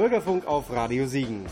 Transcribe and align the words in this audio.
Bürgerfunk 0.00 0.46
auf 0.46 0.72
Radio 0.72 1.06
Siegen. 1.06 1.44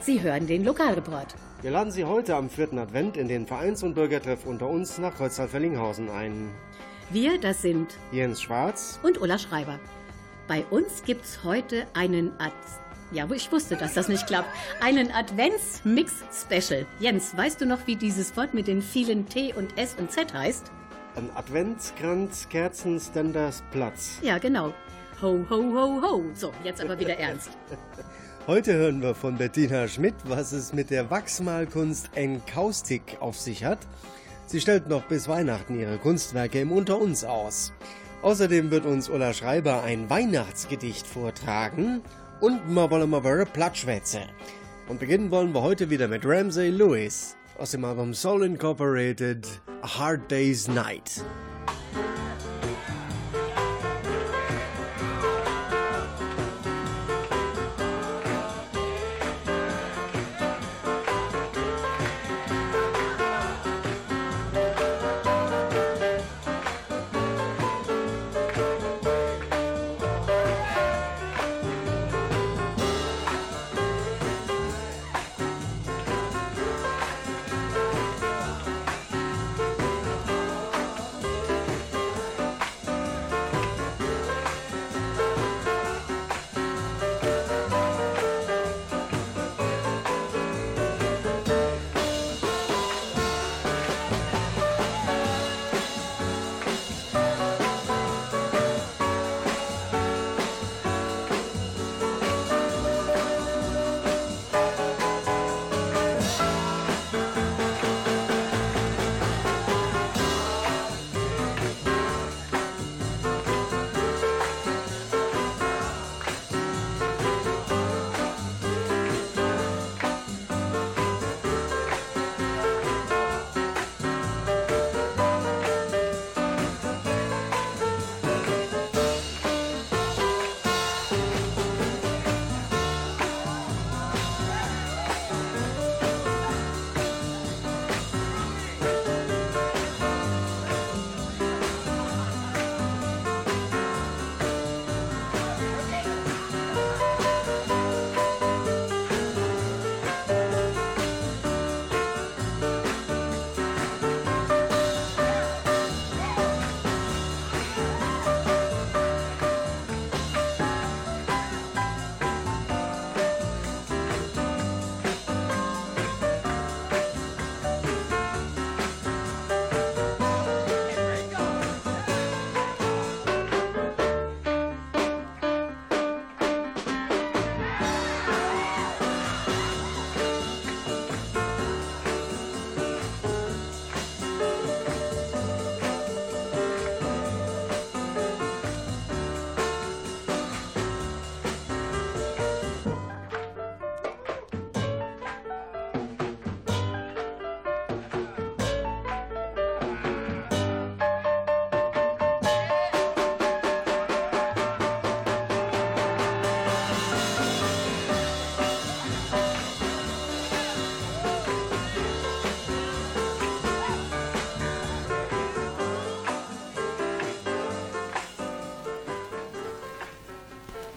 Sie 0.00 0.20
hören 0.20 0.44
den 0.48 0.64
Lokalreport. 0.64 1.36
Wir 1.62 1.70
laden 1.70 1.92
Sie 1.92 2.04
heute 2.04 2.34
am 2.34 2.50
vierten 2.50 2.80
Advent 2.80 3.16
in 3.16 3.28
den 3.28 3.46
Vereins- 3.46 3.84
und 3.84 3.94
Bürgertreff 3.94 4.44
unter 4.44 4.68
uns 4.68 4.98
nach 4.98 5.14
Kreuztal-Verlinghausen 5.14 6.10
ein. 6.10 6.50
Wir, 7.10 7.38
das 7.38 7.62
sind 7.62 7.96
Jens 8.10 8.42
Schwarz 8.42 8.98
und 9.04 9.20
Ulla 9.20 9.38
Schreiber. 9.38 9.78
Bei 10.48 10.64
uns 10.70 11.04
gibt's 11.04 11.44
heute 11.44 11.86
einen 11.94 12.32
Ad 12.40 12.54
ja, 13.12 13.28
ich 13.32 13.52
wusste, 13.52 13.76
dass 13.76 13.94
das 13.94 14.08
nicht 14.08 14.26
klappt. 14.26 14.48
Einen 14.80 15.12
Advents-Mix-Special. 15.12 16.86
Jens, 16.98 17.36
weißt 17.36 17.60
du 17.60 17.66
noch, 17.66 17.86
wie 17.86 17.94
dieses 17.94 18.36
Wort 18.36 18.52
mit 18.52 18.66
den 18.66 18.82
vielen 18.82 19.28
T 19.28 19.54
und 19.54 19.78
S 19.78 19.94
und 19.96 20.10
Z 20.10 20.34
heißt? 20.34 20.72
Ein 21.14 21.30
Adventskranz, 21.36 22.48
Kerzen, 22.48 22.98
Ständers, 22.98 23.62
Platz. 23.70 24.18
Ja, 24.22 24.38
genau. 24.38 24.74
Ho, 25.22 25.44
ho, 25.50 25.62
ho, 25.74 26.00
ho. 26.00 26.22
So, 26.34 26.50
jetzt 26.64 26.80
aber 26.80 26.98
wieder 26.98 27.18
ernst. 27.18 27.50
Heute 28.46 28.72
hören 28.72 29.02
wir 29.02 29.14
von 29.14 29.36
Bettina 29.36 29.86
Schmidt, 29.86 30.14
was 30.24 30.52
es 30.52 30.72
mit 30.72 30.88
der 30.88 31.10
Wachsmalkunst 31.10 32.10
Enkaustik 32.14 33.18
auf 33.20 33.38
sich 33.38 33.64
hat. 33.64 33.80
Sie 34.46 34.62
stellt 34.62 34.88
noch 34.88 35.02
bis 35.04 35.28
Weihnachten 35.28 35.78
ihre 35.78 35.98
Kunstwerke 35.98 36.60
im 36.60 36.72
Unter 36.72 36.98
uns 36.98 37.24
aus. 37.24 37.74
Außerdem 38.22 38.70
wird 38.70 38.86
uns 38.86 39.10
Ulla 39.10 39.34
Schreiber 39.34 39.82
ein 39.82 40.08
Weihnachtsgedicht 40.08 41.06
vortragen 41.06 42.00
und 42.40 42.74
wir 42.74 42.90
wollen 42.90 43.10
mal 43.10 43.44
Platschwätze. 43.44 44.22
Und 44.88 45.00
beginnen 45.00 45.30
wollen 45.30 45.52
wir 45.52 45.62
heute 45.62 45.90
wieder 45.90 46.08
mit 46.08 46.24
Ramsey 46.24 46.70
Lewis 46.70 47.36
aus 47.58 47.72
dem 47.72 47.84
Album 47.84 48.14
Soul 48.14 48.44
Incorporated 48.44 49.46
A 49.82 49.98
Hard 49.98 50.30
Day's 50.30 50.66
Night. 50.66 51.22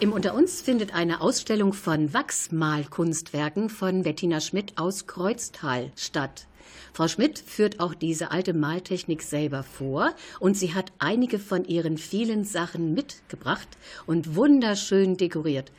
Im 0.03 0.11
Unter 0.11 0.35
uns 0.35 0.61
findet 0.61 0.93
eine 0.93 1.21
Ausstellung 1.21 1.71
von 1.71 2.13
Wachsmalkunstwerken 2.13 3.69
von 3.69 4.03
Bettina 4.03 4.41
Schmidt 4.41 4.77
aus 4.77 5.07
Kreuztal 5.07 5.93
statt. 5.95 6.45
Frau 6.91 7.07
Schmidt 7.07 7.39
führt 7.39 7.79
auch 7.79 7.93
diese 7.93 8.29
alte 8.31 8.53
Maltechnik 8.53 9.21
selber 9.21 9.63
vor 9.63 10.13
und 10.41 10.57
sie 10.57 10.73
hat 10.73 10.91
einige 10.99 11.39
von 11.39 11.63
ihren 11.63 11.97
vielen 11.97 12.43
Sachen 12.43 12.93
mitgebracht 12.93 13.69
und 14.05 14.35
wunderschön 14.35 15.15
dekoriert. 15.15 15.71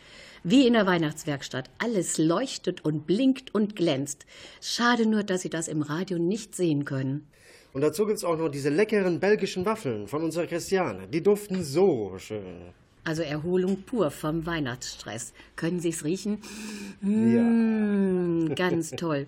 Wie 0.43 0.67
in 0.67 0.73
der 0.73 0.87
Weihnachtswerkstatt. 0.87 1.69
Alles 1.77 2.17
leuchtet 2.17 2.83
und 2.83 3.07
blinkt 3.07 3.55
und 3.55 3.77
glänzt. 3.77 4.25
Schade 4.63 5.05
nur, 5.05 5.23
dass 5.23 5.43
Sie 5.43 5.51
das 5.51 5.69
im 5.69 5.83
Radio 5.83 6.19
nicht 6.19 6.55
sehen 6.55 6.87
können. 6.87 7.29
Und 7.75 7.83
dazu 7.83 8.07
gibt 8.07 8.17
es 8.17 8.25
auch 8.25 8.39
noch 8.39 8.49
diese 8.49 8.71
leckeren 8.71 9.21
belgischen 9.21 9.67
Waffeln 9.67 10.09
von 10.09 10.23
unserer 10.23 10.47
Christiane. 10.47 11.09
Die 11.09 11.23
duften 11.23 11.63
so 11.63 12.15
schön. 12.17 12.73
Also 13.05 13.23
Erholung 13.23 13.83
pur 13.83 14.11
vom 14.11 14.47
Weihnachtsstress. 14.47 15.33
Können 15.57 15.81
Sie 15.81 15.91
es 15.91 16.05
riechen? 16.05 16.39
Mmh, 17.01 18.49
ja. 18.49 18.55
Ganz 18.55 18.91
toll. 18.97 19.27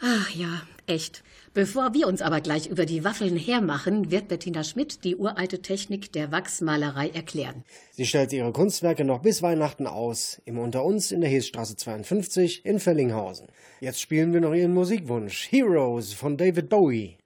Ach 0.00 0.30
ja, 0.30 0.62
echt. 0.86 1.24
Bevor 1.54 1.92
wir 1.92 2.06
uns 2.06 2.22
aber 2.22 2.40
gleich 2.40 2.68
über 2.68 2.86
die 2.86 3.02
Waffeln 3.02 3.36
hermachen, 3.36 4.12
wird 4.12 4.28
Bettina 4.28 4.62
Schmidt 4.62 5.02
die 5.02 5.16
uralte 5.16 5.60
Technik 5.60 6.12
der 6.12 6.30
Wachsmalerei 6.30 7.08
erklären. 7.08 7.64
Sie 7.90 8.06
stellt 8.06 8.32
ihre 8.32 8.52
Kunstwerke 8.52 9.04
noch 9.04 9.22
bis 9.22 9.42
Weihnachten 9.42 9.88
aus, 9.88 10.40
im 10.44 10.58
Unter 10.58 10.84
uns 10.84 11.10
in 11.10 11.20
der 11.20 11.30
Heesstraße 11.30 11.74
52 11.74 12.64
in 12.64 12.78
Fellinghausen. 12.78 13.48
Jetzt 13.80 14.00
spielen 14.00 14.32
wir 14.32 14.40
noch 14.40 14.54
ihren 14.54 14.72
Musikwunsch 14.72 15.50
Heroes 15.50 16.12
von 16.12 16.36
David 16.36 16.68
Bowie. 16.68 17.17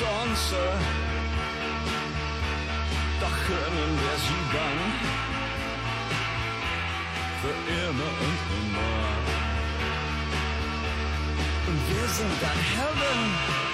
Chance, 0.00 0.56
doch 3.20 3.36
können 3.46 3.98
wir 4.02 4.16
sie 4.24 4.42
dann 4.56 4.78
für 7.42 7.56
immer 7.70 8.12
und 8.26 8.38
immer. 8.60 8.96
Und 11.66 11.80
wir 11.90 12.08
sind 12.08 12.34
dann 12.40 12.60
Heaven. 12.74 13.69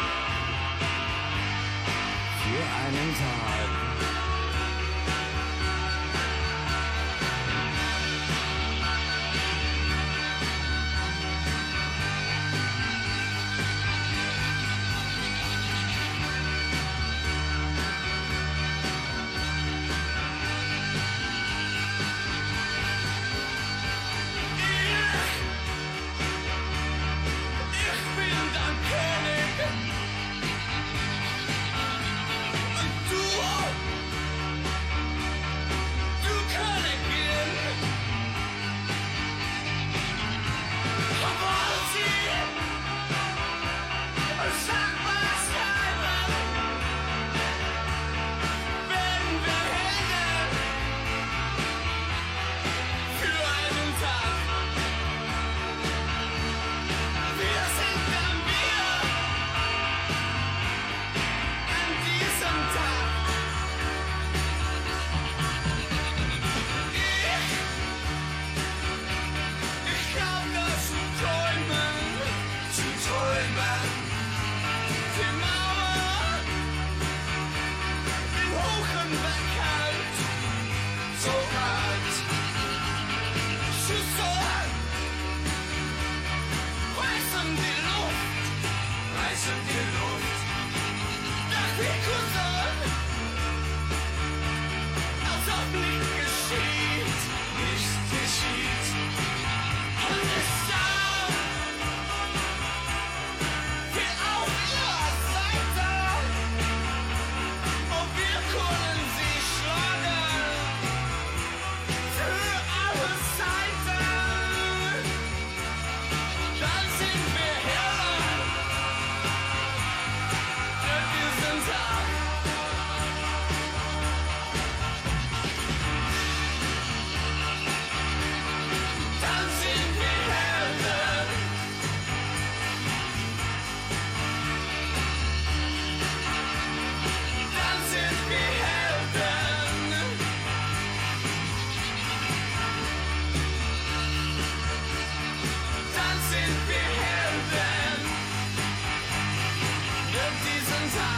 times 150.88 150.96
I 150.98 151.15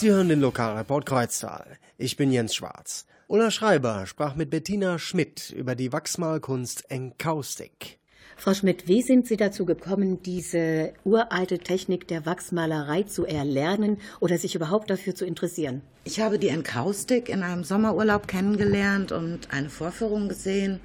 Sie 0.00 0.10
hören 0.10 0.30
den 0.30 0.40
Lokalreport 0.40 1.04
Kreuztal. 1.04 1.76
Ich 1.98 2.16
bin 2.16 2.32
Jens 2.32 2.54
Schwarz. 2.54 3.04
Ulla 3.28 3.50
Schreiber 3.50 4.06
sprach 4.06 4.34
mit 4.34 4.48
Bettina 4.48 4.98
Schmidt 4.98 5.50
über 5.50 5.74
die 5.74 5.92
Wachsmalkunst 5.92 6.90
Enkaustik. 6.90 7.98
Frau 8.34 8.54
Schmidt, 8.54 8.88
wie 8.88 9.02
sind 9.02 9.26
Sie 9.26 9.36
dazu 9.36 9.66
gekommen, 9.66 10.22
diese 10.22 10.94
uralte 11.04 11.58
Technik 11.58 12.08
der 12.08 12.24
Wachsmalerei 12.24 13.02
zu 13.02 13.26
erlernen 13.26 13.98
oder 14.20 14.38
sich 14.38 14.54
überhaupt 14.54 14.88
dafür 14.88 15.14
zu 15.14 15.26
interessieren? 15.26 15.82
Ich 16.04 16.18
habe 16.18 16.38
die 16.38 16.48
Enkaustik 16.48 17.28
in 17.28 17.42
einem 17.42 17.62
Sommerurlaub 17.62 18.26
kennengelernt 18.26 19.12
und 19.12 19.52
eine 19.52 19.68
Vorführung 19.68 20.30
gesehen, 20.30 20.80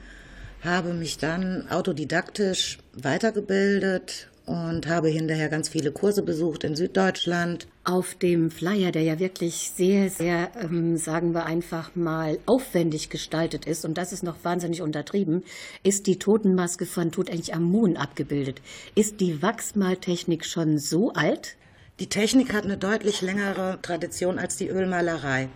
habe 0.62 0.94
mich 0.94 1.20
dann 1.20 1.70
autodidaktisch 1.70 2.80
weitergebildet 2.92 4.28
und 4.46 4.88
habe 4.88 5.10
hinterher 5.10 5.50
ganz 5.50 5.70
viele 5.70 5.92
Kurse 5.92 6.22
besucht 6.22 6.64
in 6.64 6.76
Süddeutschland. 6.76 7.68
Auf 7.84 8.16
dem 8.16 8.52
Flyer, 8.52 8.92
der 8.92 9.02
ja 9.02 9.20
wirklich 9.20 9.72
sehr, 9.76 10.10
sehr, 10.10 10.52
ähm, 10.62 10.98
sagen 10.98 11.34
wir 11.34 11.46
einfach 11.46 11.96
mal, 11.96 12.38
aufwendig 12.46 13.10
gestaltet 13.10 13.66
ist, 13.66 13.86
und 13.86 13.98
das 13.98 14.14
ist 14.14 14.24
noch 14.24 14.38
wahnsinnig 14.44 14.82
untertrieben, 14.82 15.44
ist 15.84 16.08
die 16.08 16.20
Totenmaske 16.20 16.86
von 16.86 17.12
Tutanchamun 17.12 17.98
abgebildet. 17.98 18.62
Ist 18.94 19.20
die 19.20 19.42
Wachsmaltechnik 19.42 20.46
schon 20.46 20.78
so 20.78 21.14
alt? 21.14 21.56
Die 22.00 22.08
Technik 22.08 22.54
hat 22.54 22.66
eine 22.66 22.78
deutlich 22.78 23.22
längere 23.22 23.80
Tradition 23.82 24.38
als 24.38 24.58
die 24.58 24.68
Ölmalerei. 24.68 25.50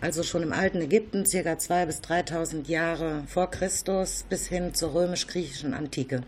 Also 0.00 0.22
schon 0.22 0.42
im 0.42 0.52
alten 0.52 0.82
Ägypten, 0.82 1.24
circa 1.24 1.52
2.000 1.52 1.86
bis 1.86 2.00
3.000 2.00 2.68
Jahre 2.68 3.22
vor 3.26 3.50
Christus, 3.50 4.24
bis 4.28 4.46
hin 4.48 4.74
zur 4.74 4.92
römisch-griechischen 4.92 5.72
Antike. 5.72 6.22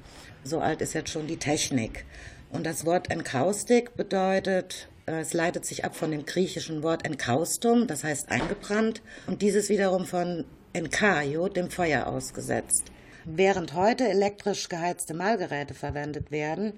So 0.46 0.60
alt 0.60 0.80
ist 0.80 0.94
jetzt 0.94 1.10
schon 1.10 1.26
die 1.26 1.38
Technik. 1.38 2.04
Und 2.52 2.66
das 2.66 2.86
Wort 2.86 3.10
Enkaustik 3.10 3.96
bedeutet, 3.96 4.86
äh, 5.06 5.18
es 5.18 5.32
leitet 5.32 5.66
sich 5.66 5.84
ab 5.84 5.96
von 5.96 6.12
dem 6.12 6.24
griechischen 6.24 6.84
Wort 6.84 7.04
Enkaustum, 7.04 7.88
das 7.88 8.04
heißt 8.04 8.30
eingebrannt, 8.30 9.02
und 9.26 9.42
dieses 9.42 9.68
wiederum 9.70 10.06
von 10.06 10.44
Enkaio, 10.72 11.48
dem 11.48 11.68
Feuer 11.68 12.06
ausgesetzt. 12.06 12.92
Während 13.24 13.74
heute 13.74 14.06
elektrisch 14.08 14.68
geheizte 14.68 15.14
Malgeräte 15.14 15.74
verwendet 15.74 16.30
werden, 16.30 16.74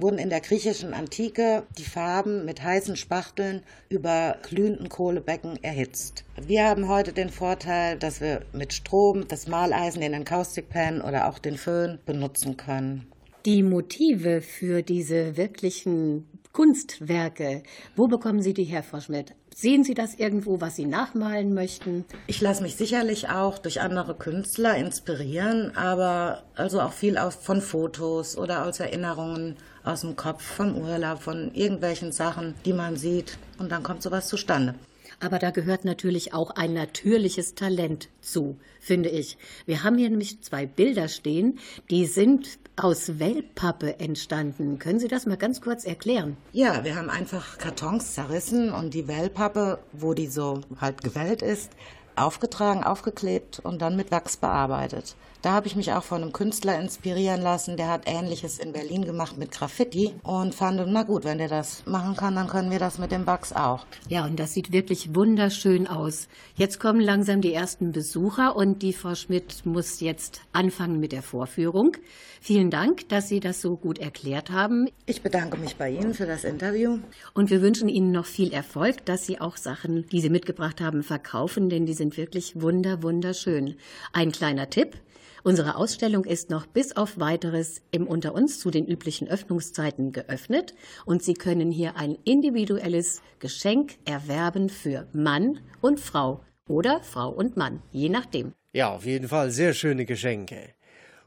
wurden 0.00 0.18
in 0.18 0.30
der 0.30 0.40
griechischen 0.40 0.92
Antike 0.92 1.62
die 1.78 1.84
Farben 1.84 2.44
mit 2.44 2.60
heißen 2.60 2.96
Spachteln 2.96 3.62
über 3.88 4.38
glühenden 4.42 4.88
Kohlebecken 4.88 5.62
erhitzt. 5.62 6.24
Wir 6.44 6.64
haben 6.64 6.88
heute 6.88 7.12
den 7.12 7.30
Vorteil, 7.30 7.98
dass 7.98 8.20
wir 8.20 8.42
mit 8.52 8.72
Strom 8.72 9.28
das 9.28 9.46
Maleisen, 9.46 10.00
den 10.00 10.14
Encaustic-Pen 10.14 11.02
oder 11.02 11.28
auch 11.28 11.38
den 11.38 11.56
Föhn 11.56 12.00
benutzen 12.04 12.56
können. 12.56 13.11
Die 13.44 13.64
Motive 13.64 14.40
für 14.40 14.82
diese 14.82 15.36
wirklichen 15.36 16.28
Kunstwerke, 16.52 17.64
wo 17.96 18.06
bekommen 18.06 18.40
Sie 18.40 18.54
die 18.54 18.62
her, 18.62 18.84
Frau 18.84 19.00
Schmidt? 19.00 19.34
Sehen 19.52 19.82
Sie 19.82 19.94
das 19.94 20.14
irgendwo, 20.14 20.60
was 20.60 20.76
Sie 20.76 20.86
nachmalen 20.86 21.52
möchten? 21.52 22.04
Ich 22.28 22.40
lasse 22.40 22.62
mich 22.62 22.76
sicherlich 22.76 23.30
auch 23.30 23.58
durch 23.58 23.80
andere 23.80 24.14
Künstler 24.14 24.76
inspirieren, 24.76 25.76
aber 25.76 26.44
also 26.54 26.80
auch 26.80 26.92
viel 26.92 27.18
von 27.40 27.60
Fotos 27.60 28.38
oder 28.38 28.64
aus 28.64 28.78
Erinnerungen 28.78 29.56
aus 29.82 30.02
dem 30.02 30.14
Kopf, 30.14 30.42
vom 30.42 30.76
Urlaub, 30.76 31.20
von 31.20 31.52
irgendwelchen 31.52 32.12
Sachen, 32.12 32.54
die 32.64 32.72
man 32.72 32.94
sieht. 32.94 33.38
Und 33.58 33.72
dann 33.72 33.82
kommt 33.82 34.04
sowas 34.04 34.28
zustande. 34.28 34.76
Aber 35.18 35.38
da 35.38 35.50
gehört 35.50 35.84
natürlich 35.84 36.34
auch 36.34 36.50
ein 36.50 36.72
natürliches 36.72 37.54
Talent 37.54 38.08
zu, 38.20 38.56
finde 38.80 39.08
ich. 39.08 39.36
Wir 39.66 39.84
haben 39.84 39.96
hier 39.96 40.10
nämlich 40.10 40.40
zwei 40.42 40.66
Bilder 40.66 41.08
stehen, 41.08 41.58
die 41.90 42.06
sind 42.06 42.61
aus 42.76 43.18
Wellpappe 43.18 44.00
entstanden. 44.00 44.78
Können 44.78 44.98
Sie 44.98 45.08
das 45.08 45.26
mal 45.26 45.36
ganz 45.36 45.60
kurz 45.60 45.84
erklären? 45.84 46.36
Ja, 46.52 46.84
wir 46.84 46.96
haben 46.96 47.10
einfach 47.10 47.58
Kartons 47.58 48.14
zerrissen 48.14 48.72
und 48.72 48.94
die 48.94 49.08
Wellpappe, 49.08 49.78
wo 49.92 50.14
die 50.14 50.26
so 50.26 50.60
halt 50.80 51.02
gewellt 51.02 51.42
ist, 51.42 51.70
aufgetragen, 52.16 52.84
aufgeklebt 52.84 53.60
und 53.60 53.82
dann 53.82 53.96
mit 53.96 54.10
Wachs 54.10 54.36
bearbeitet. 54.36 55.16
Da 55.42 55.50
habe 55.50 55.66
ich 55.66 55.74
mich 55.74 55.92
auch 55.92 56.04
von 56.04 56.22
einem 56.22 56.32
Künstler 56.32 56.78
inspirieren 56.78 57.42
lassen, 57.42 57.76
der 57.76 57.88
hat 57.88 58.02
Ähnliches 58.06 58.60
in 58.60 58.72
Berlin 58.72 59.04
gemacht 59.04 59.38
mit 59.38 59.50
Graffiti 59.50 60.14
und 60.22 60.54
fand, 60.54 60.80
na 60.86 61.02
gut, 61.02 61.24
wenn 61.24 61.38
der 61.38 61.48
das 61.48 61.84
machen 61.84 62.14
kann, 62.14 62.36
dann 62.36 62.46
können 62.46 62.70
wir 62.70 62.78
das 62.78 62.98
mit 62.98 63.10
dem 63.10 63.26
Wachs 63.26 63.52
auch. 63.52 63.84
Ja, 64.08 64.24
und 64.24 64.38
das 64.38 64.54
sieht 64.54 64.70
wirklich 64.70 65.16
wunderschön 65.16 65.88
aus. 65.88 66.28
Jetzt 66.54 66.78
kommen 66.78 67.00
langsam 67.00 67.40
die 67.40 67.52
ersten 67.52 67.90
Besucher 67.90 68.54
und 68.54 68.82
die 68.82 68.92
Frau 68.92 69.16
Schmidt 69.16 69.66
muss 69.66 69.98
jetzt 69.98 70.42
anfangen 70.52 71.00
mit 71.00 71.10
der 71.10 71.22
Vorführung. 71.22 71.96
Vielen 72.44 72.70
Dank, 72.70 73.08
dass 73.08 73.28
Sie 73.28 73.38
das 73.38 73.60
so 73.60 73.76
gut 73.76 74.00
erklärt 74.00 74.50
haben. 74.50 74.88
Ich 75.06 75.22
bedanke 75.22 75.56
mich 75.58 75.76
bei 75.76 75.90
Ihnen 75.90 76.12
für 76.12 76.26
das 76.26 76.42
Interview. 76.42 76.98
Und 77.34 77.50
wir 77.50 77.62
wünschen 77.62 77.88
Ihnen 77.88 78.10
noch 78.10 78.26
viel 78.26 78.52
Erfolg, 78.52 79.06
dass 79.06 79.24
Sie 79.24 79.40
auch 79.40 79.56
Sachen, 79.56 80.08
die 80.08 80.20
Sie 80.20 80.28
mitgebracht 80.28 80.80
haben, 80.80 81.04
verkaufen, 81.04 81.70
denn 81.70 81.86
die 81.86 81.92
sind 81.92 82.16
wirklich 82.16 82.60
wunder, 82.60 83.04
wunderschön. 83.04 83.76
Ein 84.12 84.32
kleiner 84.32 84.68
Tipp. 84.68 84.96
Unsere 85.44 85.76
Ausstellung 85.76 86.24
ist 86.24 86.50
noch 86.50 86.66
bis 86.66 86.96
auf 86.96 87.20
weiteres 87.20 87.80
im 87.92 88.08
Unter 88.08 88.34
uns 88.34 88.58
zu 88.58 88.72
den 88.72 88.88
üblichen 88.88 89.28
Öffnungszeiten 89.28 90.10
geöffnet 90.10 90.74
und 91.06 91.22
Sie 91.22 91.34
können 91.34 91.70
hier 91.70 91.94
ein 91.94 92.18
individuelles 92.24 93.22
Geschenk 93.38 93.98
erwerben 94.04 94.68
für 94.68 95.06
Mann 95.12 95.60
und 95.80 96.00
Frau 96.00 96.40
oder 96.68 97.04
Frau 97.04 97.30
und 97.30 97.56
Mann, 97.56 97.84
je 97.92 98.08
nachdem. 98.08 98.52
Ja, 98.72 98.92
auf 98.92 99.06
jeden 99.06 99.28
Fall 99.28 99.52
sehr 99.52 99.74
schöne 99.74 100.06
Geschenke. 100.06 100.74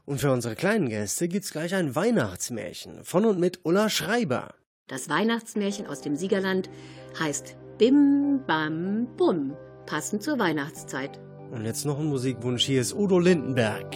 Und 0.06 0.20
für 0.20 0.30
unsere 0.30 0.54
kleinen 0.54 0.88
Gäste 0.88 1.26
gibt's 1.26 1.50
gleich 1.50 1.74
ein 1.74 1.96
Weihnachtsmärchen 1.96 3.02
von 3.02 3.24
und 3.26 3.40
mit 3.40 3.60
Ulla 3.64 3.90
Schreiber. 3.90 4.54
Das 4.86 5.08
Weihnachtsmärchen 5.08 5.88
aus 5.88 6.00
dem 6.00 6.14
Siegerland 6.14 6.70
heißt 7.18 7.56
Bim 7.76 8.40
Bam 8.46 9.08
Bum, 9.16 9.56
passend 9.84 10.22
zur 10.22 10.38
Weihnachtszeit. 10.38 11.18
Und 11.50 11.64
jetzt 11.64 11.84
noch 11.84 11.98
ein 11.98 12.06
Musikwunsch. 12.06 12.64
Hier 12.64 12.80
ist 12.80 12.94
Udo 12.94 13.18
Lindenberg. 13.18 13.90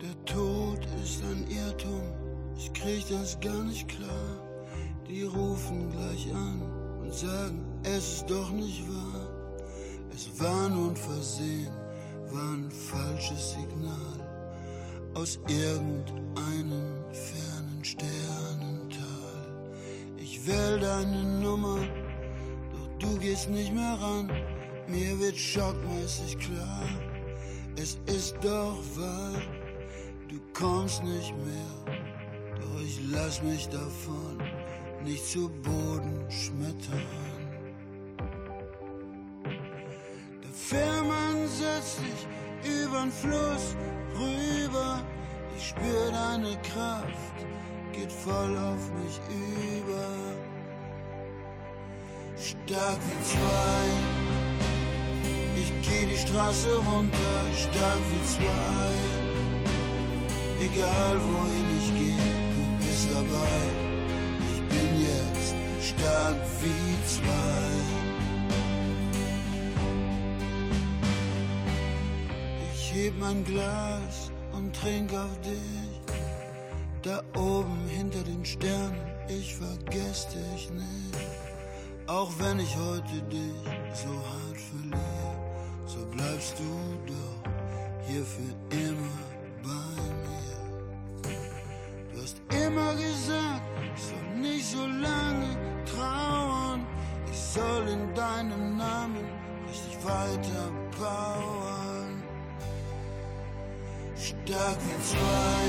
Der 0.00 0.24
Tod 0.24 0.78
ist 1.02 1.20
ein 1.24 1.44
Irrtum, 1.50 2.02
ich 2.56 2.72
krieg 2.72 3.04
das 3.10 3.38
gar 3.40 3.64
nicht 3.64 3.88
klar. 3.88 4.40
Die 5.08 5.24
rufen 5.24 5.90
gleich 5.90 6.32
an 6.32 6.62
und 7.02 7.12
sagen, 7.12 7.64
es 7.82 8.18
ist 8.18 8.30
doch 8.30 8.52
nicht 8.52 8.88
wahr. 8.88 9.28
Es 10.14 10.30
war 10.40 10.68
nun 10.68 10.94
Versehen, 10.94 11.72
war 12.30 12.52
ein 12.54 12.70
falsches 12.70 13.50
Signal 13.54 14.13
aus 15.14 15.38
irgendeinem 15.48 17.04
fernen 17.12 17.80
Sternental. 17.82 19.04
Ich 20.16 20.46
wähl 20.46 20.80
deine 20.80 21.40
Nummer, 21.40 21.78
doch 22.72 22.98
du 22.98 23.18
gehst 23.18 23.48
nicht 23.48 23.72
mehr 23.72 23.96
ran. 24.00 24.30
Mir 24.88 25.18
wird 25.18 25.36
schockmäßig 25.36 26.38
klar, 26.38 26.82
es 27.76 27.98
ist 28.06 28.36
doch 28.42 28.78
wahr, 28.96 29.40
du 30.28 30.38
kommst 30.52 31.02
nicht 31.02 31.34
mehr, 31.44 31.96
doch 32.60 32.80
ich 32.82 33.00
lass 33.10 33.42
mich 33.42 33.66
davon 33.68 34.42
nicht 35.04 35.26
zu 35.26 35.48
Boden 35.62 36.24
schmettern. 36.30 37.02
Der 40.42 40.52
Fährmann 40.52 41.48
setzt 41.48 41.96
sich 41.96 42.26
übern 42.66 43.10
Fluss 43.10 43.76
rüber, 44.14 45.00
ich 45.56 45.68
spür 45.68 46.10
deine 46.12 46.56
Kraft, 46.62 47.36
geht 47.92 48.12
voll 48.12 48.56
auf 48.58 48.90
mich 49.00 49.20
über. 49.28 50.06
Stark 52.36 52.98
wie 53.06 53.24
zwei, 53.24 53.84
ich 55.56 55.72
geh 55.86 56.06
die 56.06 56.18
Straße 56.18 56.76
runter, 56.76 57.36
stark 57.54 58.02
wie 58.10 58.24
zwei. 58.26 59.24
Egal 60.60 61.16
wohin 61.20 61.68
ich 61.78 61.88
geh, 61.98 62.16
du 62.54 62.62
bist 62.86 63.08
dabei. 63.12 63.62
Ich 64.52 64.60
bin 64.68 64.88
jetzt 65.00 65.54
stark 65.80 66.36
wie 66.60 66.94
zwei. 67.06 68.03
Heb 73.04 73.18
mein 73.18 73.44
Glas 73.44 74.30
und 74.52 74.74
trink 74.74 75.12
auf 75.12 75.40
dich. 75.42 76.00
Da 77.02 77.22
oben 77.36 77.86
hinter 77.88 78.22
den 78.22 78.44
Sternen, 78.44 78.98
ich 79.28 79.54
vergess 79.54 80.26
dich 80.28 80.70
nicht. 80.70 81.18
Auch 82.06 82.30
wenn 82.38 82.60
ich 82.60 82.74
heute 82.76 83.20
dich 83.30 83.62
so 83.92 84.08
hart 84.08 84.60
verliere, 84.70 85.36
so 85.86 86.06
bleibst 86.06 86.58
du 86.58 87.12
doch 87.12 87.50
hier 88.06 88.24
für 88.24 88.52
immer 88.74 89.18
bei 89.62 89.96
mir. 90.24 91.30
Du 92.10 92.22
hast 92.22 92.40
immer 92.48 92.94
gesagt, 92.94 93.64
ich 93.94 94.02
soll 94.02 94.40
nicht 94.40 94.64
so 94.64 94.86
lange 94.86 95.50
trauern. 95.84 96.86
Ich 97.30 97.38
soll 97.38 97.88
in 97.88 98.14
deinem 98.14 98.78
Namen 98.78 99.26
richtig 99.68 99.96
weiter 100.04 100.72
powern. 100.98 102.03
Stark 104.24 104.78
wie 104.86 105.02
zwei. 105.04 105.64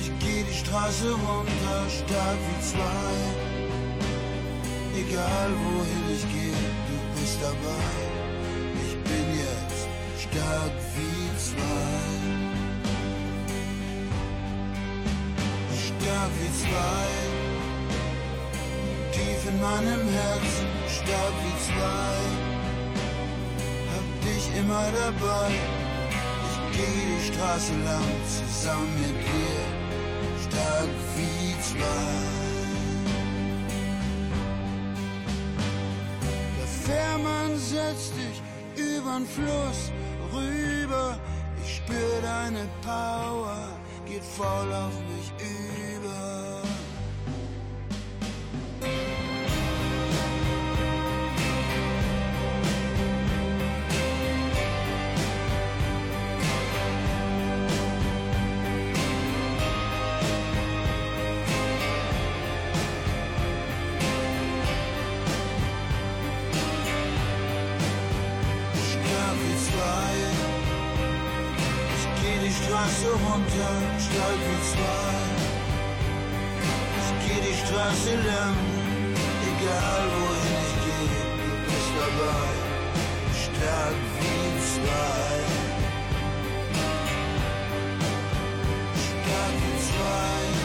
Ich 0.00 0.08
geh 0.18 0.42
die 0.48 0.58
Straße 0.60 1.10
runter, 1.10 1.78
stark 1.90 2.38
wie 2.46 2.60
zwei. 2.64 3.12
Egal 4.96 5.50
wohin 5.62 6.04
ich 6.16 6.24
gehe, 6.32 6.64
du 6.88 6.96
bist 7.20 7.38
dabei. 7.42 7.92
Ich 8.86 8.94
bin 9.08 9.26
jetzt 9.44 9.82
stark 10.24 10.72
wie 10.96 11.24
zwei. 11.36 12.00
Stark 15.84 16.30
wie 16.40 16.52
zwei. 16.62 17.08
Tief 19.12 19.40
in 19.50 19.60
meinem 19.60 20.08
Herzen, 20.16 20.68
stark 20.88 21.34
wie 21.44 21.56
zwei. 21.68 22.16
Hab 23.92 24.06
dich 24.24 24.44
immer 24.58 24.86
dabei. 24.92 25.79
Geh 26.80 26.86
die 26.86 27.32
Straße 27.32 27.74
lang 27.84 28.10
zusammen 28.24 28.94
mit 29.00 29.16
dir, 29.28 29.64
stark 30.44 30.88
wie 31.14 31.60
zwei. 31.60 31.84
Der 36.58 36.70
Fährmann 36.86 37.58
setzt 37.58 38.14
dich 38.16 38.38
übern 38.76 39.26
Fluss 39.26 39.92
rüber. 40.32 41.18
Ich 41.62 41.76
spür 41.76 42.14
deine 42.22 42.66
Power, 42.82 43.58
geht 44.06 44.24
voll 44.24 44.72
auf 44.72 44.96
mich 45.10 45.30
über. 45.38 45.59
Zwei. 69.80 70.12
Ich 71.96 72.06
geh 72.20 72.38
die 72.46 72.52
Straße 72.52 73.08
runter, 73.24 73.72
wie 74.42 74.58
zwei. 74.72 75.16
Ich 77.00 77.10
geh 77.24 77.40
die 77.48 77.56
Straße 77.62 78.12
lang, 78.28 78.56
egal 79.50 80.02
wohin 80.16 80.56
ich 80.64 80.74
geh, 80.84 81.06
du 81.40 81.48
bist 81.64 81.92
dabei. 81.98 82.52
Stark 83.42 83.98
wie 84.20 84.48
zwei. 84.70 85.32
Stark 89.06 89.54
wie 89.64 89.78
zwei. 89.88 90.59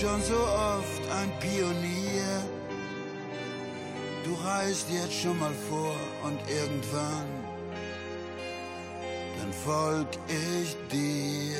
Schon 0.00 0.22
so 0.22 0.34
oft 0.34 1.02
ein 1.12 1.30
Pionier. 1.40 2.42
Du 4.24 4.32
reist 4.42 4.86
jetzt 4.90 5.12
schon 5.12 5.38
mal 5.38 5.52
vor 5.68 5.94
und 6.24 6.38
irgendwann, 6.48 7.28
dann 9.38 9.52
folg 9.52 10.08
ich 10.26 10.74
dir. 10.90 11.58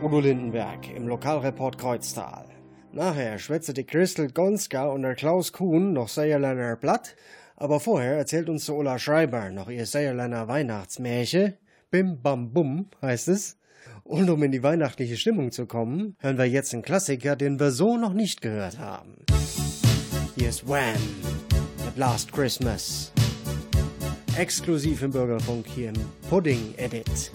Udo 0.00 0.20
Lindenberg 0.20 0.88
im 0.94 1.08
Lokalreport 1.08 1.78
Kreuztal. 1.78 2.44
Nachher 2.92 3.40
schwätze 3.40 3.74
die 3.74 3.84
Crystal 3.84 4.28
Gonska 4.28 4.86
und 4.86 5.02
der 5.02 5.16
Klaus 5.16 5.52
Kuhn 5.52 5.92
noch 5.92 6.08
Säuerleiner 6.08 6.76
Blatt, 6.76 7.16
aber 7.56 7.80
vorher 7.80 8.16
erzählt 8.16 8.48
uns 8.48 8.68
Ulla 8.68 9.00
Schreiber 9.00 9.50
noch 9.50 9.68
ihr 9.68 9.86
Säuerleiner 9.86 10.46
Weihnachtsmärchen. 10.46 11.54
Bim 11.90 12.20
Bam 12.20 12.52
Bum 12.52 12.90
heißt 13.00 13.28
es. 13.28 13.56
Und 14.04 14.28
um 14.28 14.42
in 14.42 14.52
die 14.52 14.62
weihnachtliche 14.62 15.16
Stimmung 15.16 15.52
zu 15.52 15.64
kommen, 15.64 16.16
hören 16.18 16.36
wir 16.36 16.44
jetzt 16.44 16.74
einen 16.74 16.82
Klassiker, 16.82 17.34
den 17.34 17.58
wir 17.58 17.70
so 17.70 17.96
noch 17.96 18.12
nicht 18.12 18.42
gehört 18.42 18.78
haben. 18.78 19.16
Hier 20.36 20.50
ist 20.50 20.68
Wham! 20.68 20.96
At 21.86 21.96
Last 21.96 22.32
Christmas. 22.32 23.12
Exklusiv 24.36 25.02
im 25.02 25.12
Bürgerfunk 25.12 25.66
hier 25.66 25.88
im 25.88 25.96
Pudding 26.28 26.74
Edit. 26.76 27.32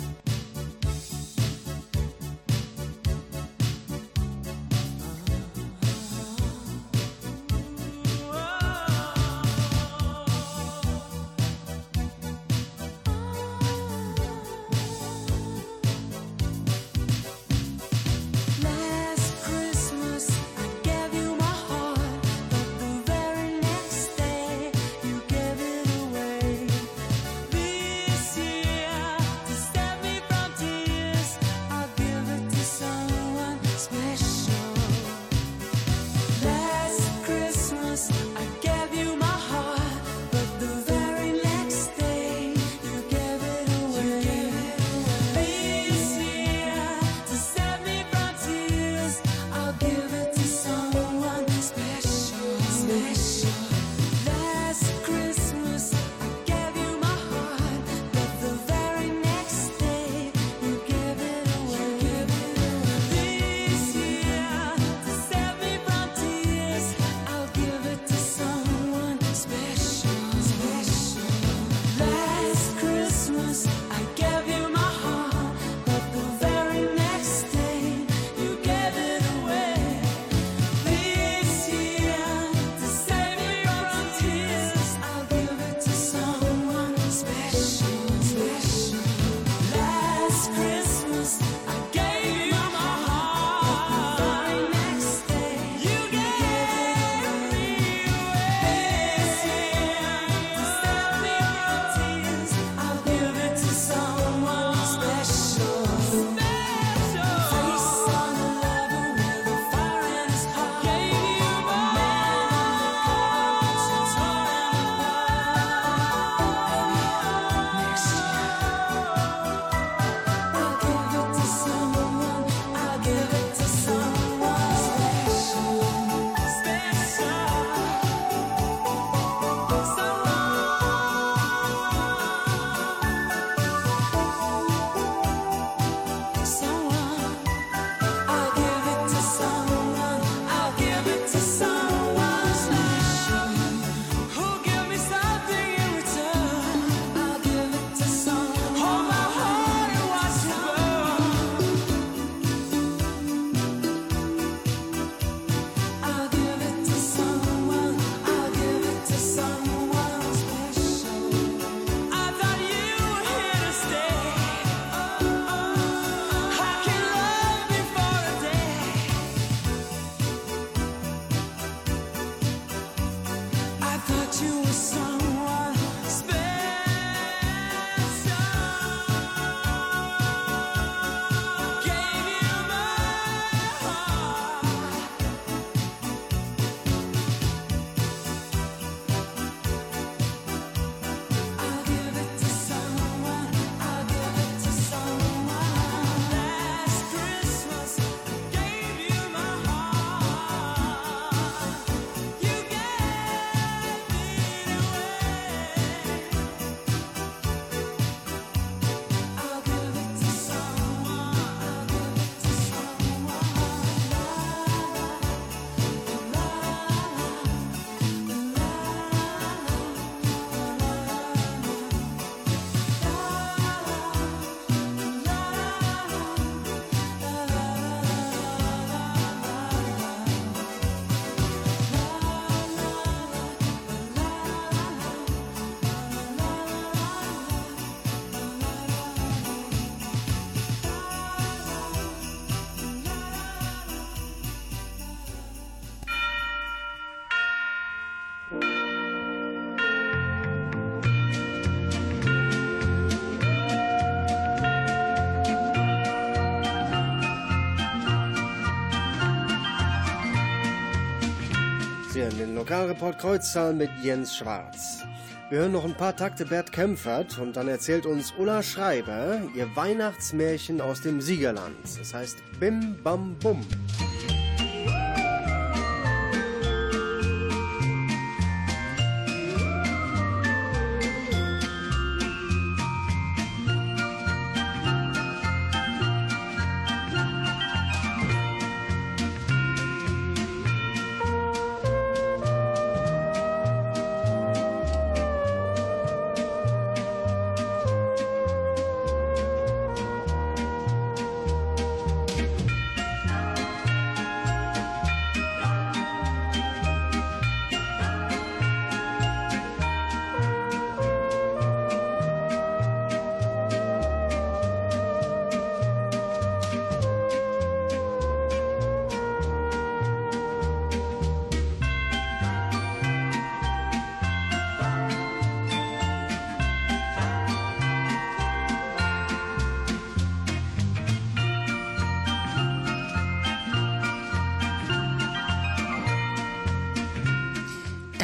Morgen, 262.23 262.37
den 262.37 262.55
Lokalreport 262.55 263.19
Kreuztal 263.19 263.73
mit 263.73 263.89
Jens 264.01 264.37
Schwarz. 264.37 265.03
Wir 265.49 265.59
hören 265.59 265.73
noch 265.73 265.83
ein 265.83 265.93
paar 265.93 266.15
Takte 266.15 266.45
Bert 266.45 266.71
Kempfert 266.71 267.37
und 267.37 267.57
dann 267.57 267.67
erzählt 267.67 268.05
uns 268.05 268.33
Ulla 268.37 268.63
Schreiber 268.63 269.41
ihr 269.55 269.75
Weihnachtsmärchen 269.75 270.79
aus 270.79 271.01
dem 271.01 271.19
Siegerland. 271.19 271.75
Es 271.83 272.13
heißt 272.13 272.37
Bim 272.61 272.95
Bam 273.03 273.35
Bum. 273.39 273.65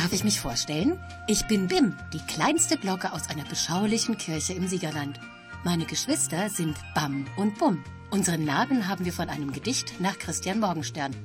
Darf 0.09 0.17
ich 0.17 0.23
mich 0.23 0.39
vorstellen? 0.39 0.99
Ich 1.27 1.45
bin 1.45 1.67
Bim, 1.67 1.95
die 2.13 2.25
kleinste 2.25 2.77
Glocke 2.77 3.13
aus 3.13 3.29
einer 3.29 3.43
beschaulichen 3.43 4.17
Kirche 4.17 4.53
im 4.53 4.67
Siegerland. 4.67 5.19
Meine 5.63 5.85
Geschwister 5.85 6.49
sind 6.49 6.75
Bam 6.95 7.27
und 7.37 7.59
Bum. 7.59 7.83
Unseren 8.09 8.43
Namen 8.43 8.87
haben 8.87 9.05
wir 9.05 9.13
von 9.13 9.29
einem 9.29 9.51
Gedicht 9.51 10.01
nach 10.01 10.17
Christian 10.17 10.61
Morgenstern. 10.61 11.15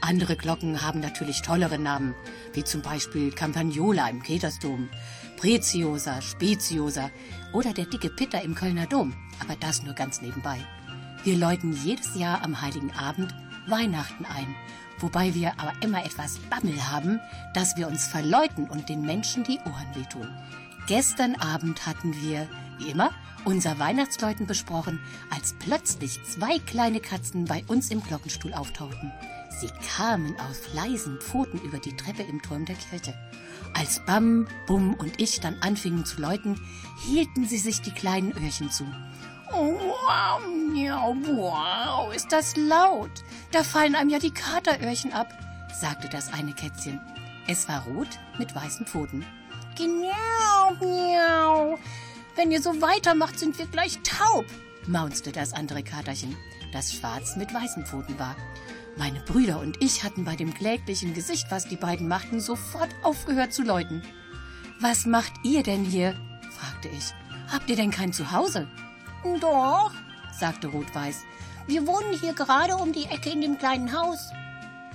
Andere 0.00 0.34
Glocken 0.34 0.82
haben 0.82 0.98
natürlich 0.98 1.42
tollere 1.42 1.78
Namen, 1.78 2.16
wie 2.52 2.64
zum 2.64 2.82
Beispiel 2.82 3.30
Campagnola 3.30 4.08
im 4.08 4.20
Petersdom, 4.20 4.88
Preziosa, 5.36 6.20
Speziosa 6.20 7.12
oder 7.52 7.72
der 7.74 7.86
dicke 7.86 8.10
Pitter 8.10 8.42
im 8.42 8.56
Kölner 8.56 8.86
Dom, 8.86 9.14
aber 9.38 9.54
das 9.54 9.84
nur 9.84 9.94
ganz 9.94 10.20
nebenbei. 10.20 10.58
Wir 11.22 11.36
läuten 11.36 11.72
jedes 11.84 12.16
Jahr 12.16 12.42
am 12.42 12.60
Heiligen 12.60 12.90
Abend 12.90 13.32
Weihnachten 13.66 14.24
ein, 14.24 14.54
wobei 14.98 15.34
wir 15.34 15.52
aber 15.58 15.72
immer 15.80 16.04
etwas 16.04 16.38
Bammel 16.50 16.90
haben, 16.90 17.20
dass 17.54 17.76
wir 17.76 17.88
uns 17.88 18.06
verläuten 18.06 18.68
und 18.68 18.88
den 18.88 19.02
Menschen 19.02 19.44
die 19.44 19.58
Ohren 19.58 19.94
wehtun. 19.94 20.28
Gestern 20.86 21.34
Abend 21.36 21.86
hatten 21.86 22.14
wir, 22.22 22.48
wie 22.78 22.90
immer, 22.90 23.10
unser 23.44 23.78
Weihnachtsläuten 23.78 24.46
besprochen, 24.46 25.00
als 25.30 25.54
plötzlich 25.58 26.22
zwei 26.24 26.58
kleine 26.58 27.00
Katzen 27.00 27.44
bei 27.44 27.64
uns 27.68 27.90
im 27.90 28.02
Glockenstuhl 28.02 28.52
auftauchten. 28.52 29.12
Sie 29.60 29.70
kamen 29.96 30.36
auf 30.38 30.74
leisen 30.74 31.18
Pfoten 31.20 31.60
über 31.60 31.78
die 31.78 31.96
Treppe 31.96 32.22
im 32.22 32.42
Turm 32.42 32.64
der 32.66 32.76
Kirche. 32.76 33.14
Als 33.74 34.04
Bam, 34.04 34.46
Bum 34.66 34.94
und 34.94 35.20
ich 35.20 35.40
dann 35.40 35.56
anfingen 35.60 36.04
zu 36.04 36.20
läuten, 36.20 36.60
hielten 37.06 37.46
sie 37.46 37.58
sich 37.58 37.80
die 37.80 37.92
kleinen 37.92 38.32
Öhrchen 38.32 38.70
zu. 38.70 38.84
Oh, 39.52 39.74
wow, 39.78 41.16
wow, 41.24 42.14
ist 42.14 42.32
das 42.32 42.56
laut. 42.56 43.10
Da 43.52 43.62
fallen 43.62 43.94
einem 43.94 44.10
ja 44.10 44.18
die 44.18 44.32
Kateröhrchen 44.32 45.12
ab, 45.12 45.28
sagte 45.72 46.08
das 46.08 46.32
eine 46.32 46.52
Kätzchen. 46.52 47.00
Es 47.46 47.68
war 47.68 47.84
rot 47.84 48.08
mit 48.38 48.54
weißen 48.54 48.86
Pfoten. 48.86 49.24
Genau, 49.76 50.72
miau. 50.80 51.78
Wenn 52.34 52.50
ihr 52.50 52.60
so 52.60 52.80
weitermacht, 52.80 53.38
sind 53.38 53.58
wir 53.58 53.66
gleich 53.66 53.98
taub, 54.02 54.44
maunzte 54.86 55.32
das 55.32 55.52
andere 55.52 55.82
Katerchen, 55.82 56.36
das 56.72 56.92
schwarz 56.92 57.36
mit 57.36 57.54
weißen 57.54 57.86
Pfoten 57.86 58.18
war. 58.18 58.36
Meine 58.96 59.20
Brüder 59.20 59.60
und 59.60 59.82
ich 59.82 60.02
hatten 60.02 60.24
bei 60.24 60.36
dem 60.36 60.54
kläglichen 60.54 61.14
Gesicht, 61.14 61.46
was 61.50 61.68
die 61.68 61.76
beiden 61.76 62.08
machten, 62.08 62.40
sofort 62.40 62.88
aufgehört 63.02 63.52
zu 63.52 63.62
läuten. 63.62 64.02
Was 64.80 65.06
macht 65.06 65.32
ihr 65.44 65.62
denn 65.62 65.84
hier? 65.84 66.14
fragte 66.50 66.88
ich. 66.88 67.12
Habt 67.52 67.68
ihr 67.68 67.76
denn 67.76 67.90
kein 67.90 68.12
Zuhause? 68.12 68.66
Doch, 69.40 69.92
sagte 70.32 70.68
Rot-Weiß. 70.68 71.24
Wir 71.66 71.86
wohnen 71.86 72.12
hier 72.20 72.32
gerade 72.32 72.76
um 72.76 72.92
die 72.92 73.06
Ecke 73.06 73.30
in 73.30 73.40
dem 73.40 73.58
kleinen 73.58 73.92
Haus. 73.92 74.30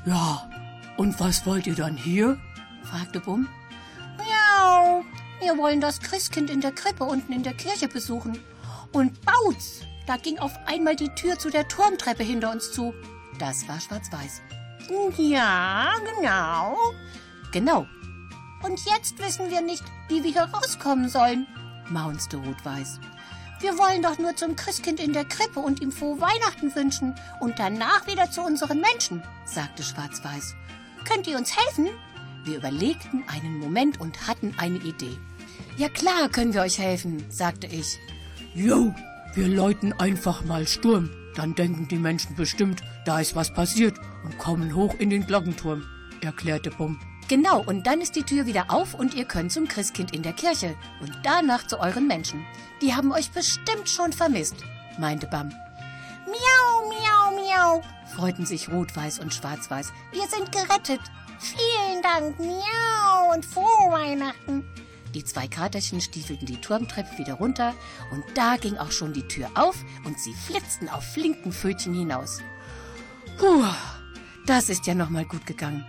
Ja, 0.06 0.50
und 0.98 1.20
was 1.20 1.46
wollt 1.46 1.68
ihr 1.68 1.76
dann 1.76 1.98
hier? 1.98 2.40
fragte 2.84 3.20
Bum. 3.20 3.48
Miau, 4.18 5.04
wir 5.40 5.58
wollen 5.58 5.82
das 5.82 6.00
Christkind 6.00 6.50
in 6.50 6.62
der 6.62 6.72
Krippe 6.72 7.04
unten 7.04 7.34
in 7.34 7.44
der 7.44 7.54
Kirche 7.54 7.88
besuchen. 7.88 8.40
Und 8.92 9.20
Bautz, 9.26 9.82
da 10.08 10.18
ging 10.18 10.40
auf 10.40 10.54
einmal 10.66 10.96
die 10.96 11.10
Tür 11.10 11.38
zu 11.38 11.50
der 11.50 11.68
Turmtreppe 11.68 12.24
hinter 12.24 12.52
uns 12.52 12.72
zu. 12.72 12.94
Das 13.40 13.68
war 13.68 13.80
schwarz-weiß. 13.80 14.42
Ja, 15.18 15.92
genau. 16.18 16.78
Genau. 17.52 17.86
Und 18.64 18.80
jetzt 18.86 19.18
wissen 19.20 19.50
wir 19.50 19.62
nicht, 19.62 19.84
wie 20.08 20.24
wir 20.24 20.32
hier 20.32 20.50
rauskommen 20.54 21.10
sollen, 21.10 21.48
maunzte 21.90 22.38
Rot-Weiß. 22.38 23.00
Wir 23.62 23.78
wollen 23.78 24.02
doch 24.02 24.18
nur 24.18 24.36
zum 24.36 24.56
Christkind 24.56 25.00
in 25.00 25.14
der 25.14 25.24
Krippe 25.24 25.60
und 25.60 25.82
ihm 25.82 25.92
frohe 25.92 26.20
Weihnachten 26.20 26.76
wünschen 26.76 27.14
und 27.40 27.60
danach 27.60 28.08
wieder 28.08 28.32
zu 28.32 28.42
unseren 28.42 28.82
Menschen, 28.82 29.22
sagte 29.46 29.84
Schwarz-Weiß. 29.84 30.56
Könnt 31.08 31.28
ihr 31.28 31.38
uns 31.38 31.56
helfen? 31.56 31.90
Wir 32.44 32.58
überlegten 32.58 33.24
einen 33.28 33.60
Moment 33.60 34.02
und 34.02 34.28
hatten 34.28 34.56
eine 34.58 34.80
Idee. 34.80 35.16
Ja 35.78 35.90
klar 35.90 36.30
können 36.30 36.56
wir 36.56 36.62
euch 36.62 36.80
helfen, 36.80 37.24
sagte 37.30 37.68
ich. 37.68 38.00
Jo, 38.56 38.96
wir 39.36 39.48
läuten 39.48 39.94
einfach 39.94 40.44
mal 40.44 40.68
Sturm. 40.68 41.12
Dann 41.36 41.54
denken 41.54 41.88
die 41.88 42.00
Menschen 42.00 42.36
bestimmt, 42.36 42.82
da 43.06 43.20
ist 43.20 43.36
was 43.36 43.54
passiert 43.54 43.96
und 44.24 44.40
kommen 44.40 44.76
hoch 44.76 44.96
in 44.98 45.12
den 45.12 45.28
Glockenturm, 45.28 45.84
erklärte 46.22 46.72
Bum. 46.72 47.00
Genau, 47.32 47.62
und 47.62 47.88
dann 47.88 48.02
ist 48.02 48.18
die 48.18 48.24
Tür 48.24 48.46
wieder 48.46 48.66
auf 48.68 48.94
und 48.94 49.14
ihr 49.14 49.24
könnt 49.24 49.54
zum 49.54 49.66
Christkind 49.66 50.14
in 50.14 50.22
der 50.22 50.34
Kirche 50.34 50.76
und 51.00 51.18
danach 51.24 51.66
zu 51.66 51.80
euren 51.80 52.06
Menschen. 52.06 52.46
Die 52.82 52.94
haben 52.94 53.14
euch 53.14 53.32
bestimmt 53.32 53.88
schon 53.88 54.12
vermisst, 54.12 54.58
meinte 55.00 55.28
Bam. 55.28 55.48
Miau, 56.26 56.90
miau, 56.90 57.42
miau, 57.42 57.84
freuten 58.14 58.46
sich 58.46 58.68
Rot-Weiß 58.68 59.20
und 59.20 59.34
Schwarz-Weiß. 59.34 59.94
Wir 60.12 60.28
sind 60.28 60.52
gerettet. 60.52 61.00
Vielen 61.40 62.02
Dank, 62.04 62.38
miau 62.38 63.34
und 63.34 63.46
frohe 63.46 63.92
Weihnachten. 63.92 64.66
Die 65.14 65.24
zwei 65.24 65.48
Katerchen 65.48 66.02
stiefelten 66.02 66.48
die 66.48 66.60
Turmtreppe 66.60 67.18
wieder 67.18 67.36
runter 67.36 67.74
und 68.12 68.26
da 68.36 68.58
ging 68.58 68.76
auch 68.76 68.92
schon 68.92 69.14
die 69.14 69.30
Tür 69.30 69.50
auf 69.54 69.78
und 70.04 70.20
sie 70.20 70.34
flitzten 70.34 70.90
auf 70.90 71.06
flinken 71.14 71.54
Pfötchen 71.54 71.94
hinaus. 71.94 72.40
Puh, 73.38 73.64
das 74.46 74.68
ist 74.68 74.86
ja 74.86 74.96
noch 74.96 75.10
mal 75.10 75.24
gut 75.24 75.46
gegangen. 75.46 75.86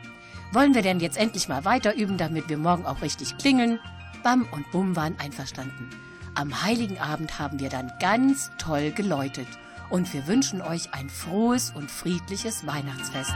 Wollen 0.53 0.75
wir 0.75 0.83
denn 0.83 1.01
jetzt 1.01 1.17
endlich 1.17 1.49
mal 1.49 1.65
weiter 1.65 1.97
üben, 1.97 2.19
damit 2.19 2.51
wir 2.51 2.59
morgen 2.59 2.85
auch 2.85 3.01
richtig 3.01 3.39
klingeln? 3.39 3.81
Bam 4.23 4.47
und 4.53 4.71
Bum 4.71 4.95
waren 4.97 5.19
einverstanden. 5.19 5.89
Am 6.35 6.63
heiligen 6.63 6.99
Abend 6.99 7.39
haben 7.39 7.59
wir 7.59 7.71
dann 7.71 7.91
ganz 8.01 8.51
toll 8.59 8.91
geläutet. 8.91 9.49
Und 9.89 10.13
wir 10.13 10.27
wünschen 10.27 10.61
euch 10.61 10.93
ein 10.93 11.09
frohes 11.09 11.73
und 11.75 11.91
friedliches 11.91 12.67
Weihnachtsfest. 12.67 13.35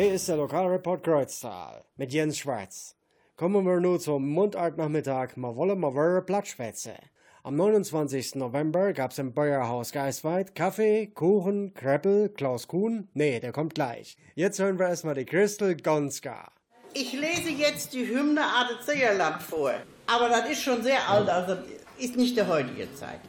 Hey, 0.00 0.14
ist 0.14 0.30
der 0.30 0.38
Lokalreport 0.38 1.04
Kreuztal 1.04 1.84
mit 1.98 2.10
Jens 2.10 2.38
Schwarz. 2.38 2.96
Kommen 3.36 3.66
wir 3.66 3.80
nun 3.80 4.00
zum 4.00 4.30
Mundartnachmittag. 4.30 5.36
Wir 5.36 5.56
wollen 5.56 5.78
mal 5.78 5.92
wieder 5.92 6.22
Plattschwätze. 6.22 6.94
Am 7.42 7.54
29. 7.56 8.36
November 8.36 8.94
gab's 8.94 9.18
im 9.18 9.34
Bäuerhaus 9.34 9.92
Geisweit 9.92 10.54
Kaffee, 10.54 11.08
Kuchen, 11.08 11.74
Kreppel, 11.74 12.30
Klaus 12.30 12.66
Kuhn. 12.66 13.10
Nee, 13.12 13.40
der 13.40 13.52
kommt 13.52 13.74
gleich. 13.74 14.16
Jetzt 14.34 14.58
hören 14.58 14.78
wir 14.78 14.88
erstmal 14.88 15.16
die 15.16 15.26
Crystal 15.26 15.76
Gonska. 15.76 16.50
Ich 16.94 17.12
lese 17.12 17.50
jetzt 17.50 17.92
die 17.92 18.08
Hymne 18.08 18.40
Adezeierland 18.40 19.42
vor. 19.42 19.74
Aber 20.06 20.30
das 20.30 20.48
ist 20.48 20.62
schon 20.62 20.82
sehr 20.82 21.06
alt, 21.10 21.28
also 21.28 21.58
ist 21.98 22.16
nicht 22.16 22.38
der 22.38 22.48
heutige 22.48 22.90
Zeit. 22.94 23.20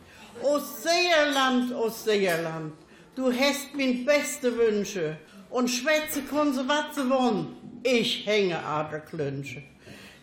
O 0.42 0.58
Seerland, 0.58 1.74
o 1.76 1.90
Seerland, 1.90 2.72
du 3.14 3.30
hast 3.30 3.76
min 3.76 4.06
beste 4.06 4.56
Wünsche 4.56 5.18
und 5.52 5.70
schwätze 5.70 6.22
konse 6.24 6.68
wat 6.68 6.96
sie 6.96 7.10
won. 7.10 7.56
Ich 7.84 8.26
hänge 8.26 8.58
Aderklünsche. 8.64 9.64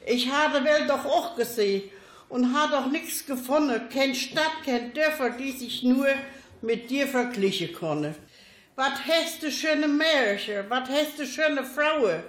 Ich 0.07 0.31
habe 0.31 0.65
wel 0.65 0.87
doch 0.87 1.05
auch 1.05 1.37
gesehen 1.37 1.83
und 2.29 2.55
ha 2.55 2.67
doch 2.69 2.91
nix 2.91 3.25
gefunden, 3.27 3.89
kein 3.93 4.15
Stadt, 4.15 4.63
kein 4.65 4.93
Dörfer, 4.95 5.31
die 5.31 5.53
sich 5.53 5.83
nur 5.83 6.09
mit 6.63 6.91
dir 6.91 7.07
verglichen 7.07 7.73
konne. 7.73 8.15
Wat 8.75 8.95
hast 9.07 9.43
du 9.43 9.51
schöne 9.51 9.89
Märchen, 9.89 10.65
wat 10.69 10.89
hast 10.89 11.19
du 11.19 11.27
schöne 11.27 11.65
Frauen, 11.65 12.23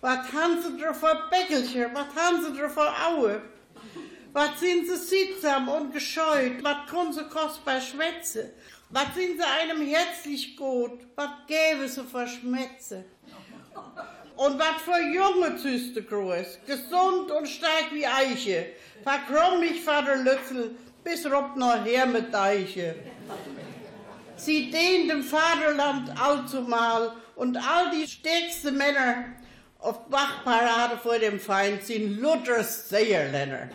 wat 0.00 0.32
haben 0.32 0.62
sie 0.62 0.80
da 0.80 0.92
für 0.92 1.28
Bäckelchen, 1.30 1.94
wat 1.94 2.14
haben 2.14 2.44
sie 2.44 2.60
da 2.60 2.68
für 2.68 2.92
Aue, 3.08 3.40
wat 4.32 4.58
sind 4.58 4.86
sie 4.86 4.96
sittsam 4.96 5.68
und 5.68 5.92
gescheut, 5.92 6.62
wat 6.62 6.86
können 6.88 7.12
sie 7.12 7.24
kostbar 7.24 7.80
schwätze, 7.80 8.52
wat 8.94 9.12
sind 9.12 9.38
sie 9.38 9.44
einem 9.60 9.84
herzlich 9.84 10.56
gut, 10.56 11.00
wat 11.16 11.48
gäbe 11.48 11.88
sie 11.88 12.04
für 12.04 12.28
Schmätze. 12.28 13.04
Und 14.36 14.58
wat 14.58 14.80
für 14.84 15.00
junge 15.00 15.56
Züste 15.56 16.02
groß, 16.02 16.60
gesund 16.64 17.30
und 17.32 17.48
stark 17.48 17.86
wie 17.92 18.06
Eiche, 18.06 18.66
verkrumm 19.02 19.60
mich 19.60 19.80
Vater 19.82 20.16
Lützel, 20.16 20.76
bis 21.02 21.26
robt 21.26 21.56
noch 21.56 21.84
her 21.84 22.06
mit 22.06 22.32
Deiche. 22.32 22.94
Sie 24.36 24.70
dehnt 24.70 25.10
dem 25.10 25.24
Vaterland 25.24 26.10
allzumal 26.20 27.12
und 27.34 27.56
all 27.56 27.90
die 27.90 28.06
stärksten 28.06 28.76
Männer 28.76 29.24
auf 29.80 29.96
Wachparade 30.08 30.98
vor 31.02 31.18
dem 31.18 31.40
Feind 31.40 31.82
sind 31.82 32.20
Luthers 32.20 32.88
Seerländer. 32.88 33.68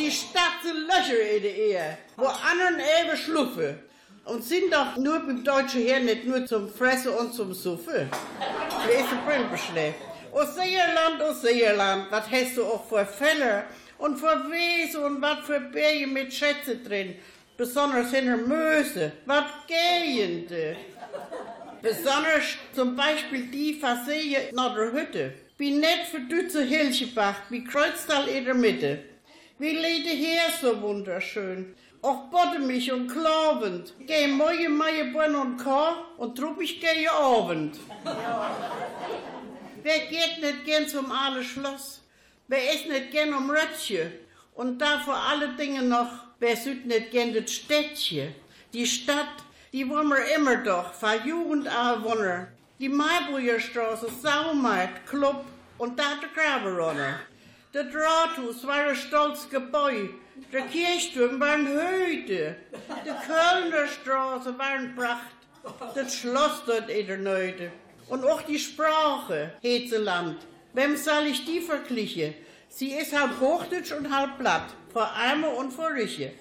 Sie 0.00 0.10
statzen 0.10 0.86
Löcher 0.86 1.36
in 1.36 1.42
die 1.42 1.48
Ehe, 1.48 1.98
wo 2.16 2.24
anderen 2.24 2.80
eben 2.80 3.16
schluffe. 3.18 3.80
Und 4.24 4.42
sind 4.42 4.72
doch 4.72 4.96
nur 4.96 5.18
beim 5.18 5.44
deutschen 5.44 5.82
Heer 5.82 6.00
nicht 6.00 6.24
nur 6.24 6.46
zum 6.46 6.72
Fressen 6.72 7.12
und 7.12 7.34
zum 7.34 7.52
Suffen. 7.52 8.08
Lese 8.86 9.16
Brimbeschläft. 9.26 9.98
O 10.32 10.42
Seerland, 10.42 11.20
o 11.20 11.34
Seerland, 11.34 12.06
was 12.10 12.30
hast 12.30 12.56
du 12.56 12.64
auch 12.64 12.88
für 12.88 13.04
Fälle 13.04 13.64
und 13.98 14.16
für 14.16 14.50
Wesen 14.50 15.04
und 15.04 15.20
was 15.20 15.40
für 15.44 15.60
Berge 15.60 16.06
mit 16.06 16.32
Schätze 16.32 16.76
drin, 16.76 17.16
besonders 17.58 18.10
in 18.14 18.24
der 18.24 18.38
Möse, 18.38 19.12
was 19.26 19.44
gehende. 19.66 20.76
Besonders 21.82 22.56
zum 22.74 22.96
Beispiel 22.96 23.48
die 23.48 23.74
Versehe 23.74 24.48
nach 24.52 24.74
der 24.74 24.92
Hütte. 24.92 25.34
Wie 25.58 25.72
nett 25.72 26.06
für 26.10 26.20
Dütze 26.20 26.62
Hilchebach, 26.62 27.36
wie 27.50 27.64
Kreuztal 27.64 28.28
in 28.28 28.46
der 28.46 28.54
Mitte. 28.54 29.09
Wie 29.60 29.76
lede 29.76 30.08
her 30.08 30.48
so 30.58 30.80
wunderschön. 30.80 31.74
auch 32.00 32.30
bottelig 32.30 32.90
und 32.90 33.08
klavend. 33.08 33.92
Geh 34.06 34.26
morgen 34.26 34.74
meine 34.78 35.12
Bonn 35.12 35.34
und 35.34 35.58
Kar 35.58 36.06
und 36.16 36.34
trupp 36.38 36.62
ich 36.62 36.80
gehe 36.80 37.12
Abend. 37.12 37.78
Wer 39.82 39.98
geht 40.06 40.40
nicht 40.40 40.64
gern 40.64 40.88
zum 40.88 41.12
Aale 41.12 41.44
Schloss? 41.44 42.00
Wer 42.48 42.72
ist 42.72 42.88
nicht 42.88 43.10
gern 43.10 43.34
um 43.34 43.50
Röttche? 43.50 44.12
Und 44.54 44.78
da 44.78 44.98
vor 45.00 45.18
alle 45.30 45.48
Dinge 45.50 45.82
noch, 45.82 46.10
wer 46.38 46.56
süd 46.56 46.86
nicht 46.86 47.10
gern 47.10 47.34
das 47.34 47.52
Städtche? 47.52 48.34
Die 48.72 48.86
Stadt, 48.86 49.44
die 49.74 49.86
wollen 49.86 50.08
wir 50.08 50.36
immer 50.36 50.56
doch, 50.56 50.94
von 50.94 51.22
Jugend. 51.26 51.68
Die 52.78 52.88
Maibrügerstraße, 52.88 54.08
Saumarkt, 54.22 55.06
Club 55.06 55.44
und 55.76 55.98
da 55.98 56.14
der 56.22 56.30
Graberunner. 56.30 57.20
Der 57.72 57.84
Rathaus 57.84 58.66
war 58.66 58.88
ein 58.88 58.96
stolz 58.96 59.48
Gebäude. 59.48 60.10
Der 60.52 60.62
Kirchturm 60.62 61.38
war 61.38 61.52
ein 61.52 61.68
Höde. 61.68 62.56
Die 63.04 63.26
Kölner 63.26 63.86
Straße 63.86 64.58
war 64.58 64.70
ein 64.70 64.96
Pracht. 64.96 65.36
Das 65.94 66.16
Schloss 66.16 66.64
dort 66.66 66.90
in 66.90 67.06
der 67.06 67.18
Neude. 67.18 67.70
Und 68.08 68.24
auch 68.24 68.42
die 68.42 68.58
Sprache, 68.58 69.52
Hezeland. 69.60 70.38
Wem 70.72 70.96
soll 70.96 71.26
ich 71.28 71.44
die 71.44 71.60
vergleichen? 71.60 72.34
Sie 72.68 72.90
ist 72.90 73.16
halb 73.16 73.38
Hochdeutsch 73.38 73.92
und 73.92 74.12
halb 74.12 74.36
Blatt. 74.38 74.74
Vor 74.92 75.08
Eimer 75.14 75.54
und 75.56 75.72
vor 75.72 75.92
Riche. 75.92 76.32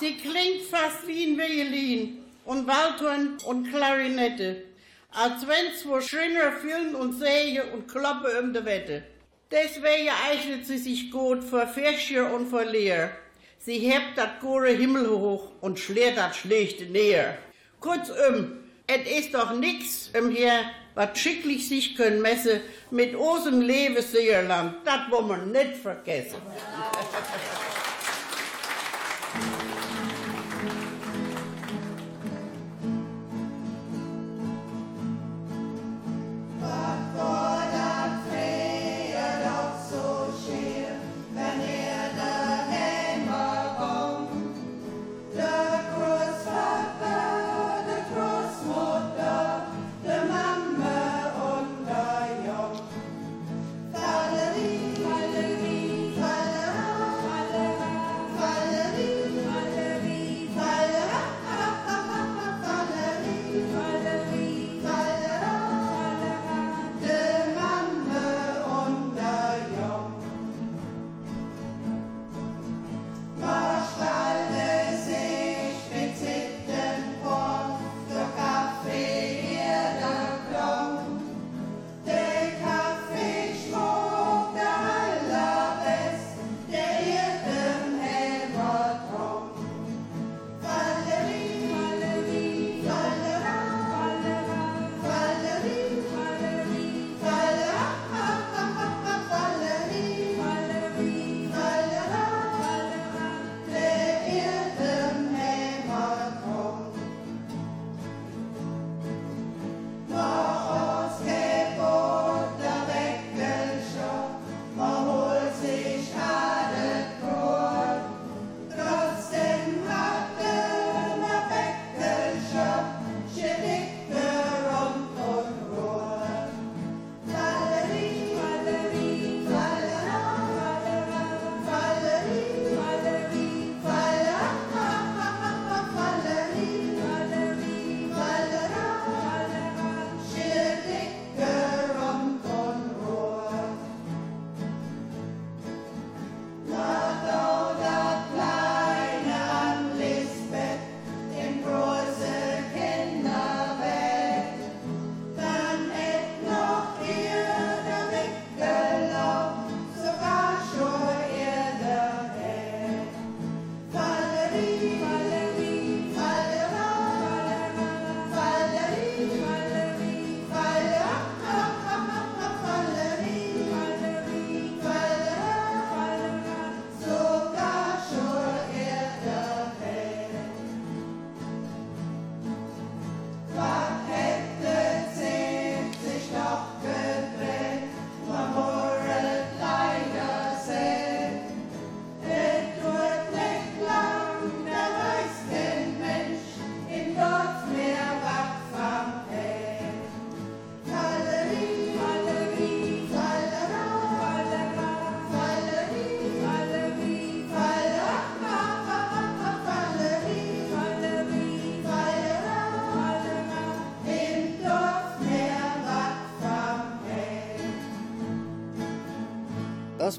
Sie 0.00 0.16
klingt 0.16 0.62
fast 0.68 1.06
wie 1.06 1.26
ein 1.26 1.38
Violin 1.38 2.24
und 2.44 2.66
Waldhorn 2.66 3.38
und 3.46 3.70
Klarinette. 3.70 4.64
Als 5.12 5.46
wenn 5.46 5.76
zwei 5.76 6.00
Schrinner 6.00 6.50
fühlen 6.60 6.96
und 6.96 7.12
sägen 7.12 7.70
und 7.72 7.86
kloppen 7.86 8.36
um 8.40 8.52
die 8.52 8.64
Wette. 8.64 9.04
Deswegen 9.50 10.10
eignet 10.28 10.64
sie 10.66 10.78
sich 10.78 11.10
gut 11.10 11.42
für 11.42 11.66
Fischer 11.66 12.32
und 12.32 12.48
für 12.48 12.64
Leer. 12.64 13.10
Sie 13.58 13.78
hebt 13.78 14.16
dat 14.16 14.40
gore 14.40 14.70
Himmel 14.70 15.08
hoch 15.10 15.50
und 15.60 15.78
schlägt 15.78 16.18
dat 16.18 16.36
schlechte 16.36 16.84
näher. 16.86 17.36
Kurzum, 17.80 18.58
et 18.86 19.06
ist 19.06 19.34
doch 19.34 19.52
nix 19.52 20.10
umher, 20.16 20.70
wat 20.94 21.18
schicklich 21.18 21.68
sich 21.68 21.96
können 21.96 22.22
messe 22.22 22.60
mit 22.90 23.14
osem 23.16 23.60
Lebeseerland. 23.60 24.86
Dat 24.86 25.10
wo 25.10 25.20
man 25.20 25.50
nicht 25.50 25.76
vergessen. 25.82 26.40